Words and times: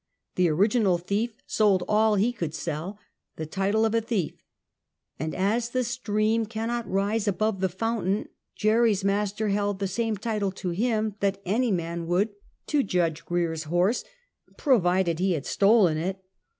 The 0.33 0.49
original 0.49 0.97
thief 0.97 1.35
sold 1.45 1.83
all 1.87 2.15
he 2.15 2.33
could 2.33 2.55
sell— 2.55 2.97
the 3.35 3.45
title 3.45 3.85
of 3.85 3.93
a 3.93 4.01
thief— 4.01 4.33
and 5.19 5.35
as 5.35 5.69
the 5.69 5.83
stream 5.83 6.47
cannot 6.47 6.89
rise 6.89 7.27
above 7.27 7.59
the 7.59 7.69
foun 7.69 8.03
tain, 8.05 8.27
Jerry's 8.55 9.03
master 9.03 9.49
held 9.49 9.77
the 9.77 9.87
same 9.87 10.17
title 10.17 10.51
to 10.53 10.69
him 10.71 11.17
that 11.19 11.39
any 11.45 11.69
man 11.71 12.07
would 12.07 12.29
to 12.65 12.81
Judge 12.81 13.25
Grier's 13.25 13.65
horse, 13.65 14.03
provided 14.57 15.19
he 15.19 15.33
had 15.33 15.45
stolen 15.45 15.99
it. 15.99 16.17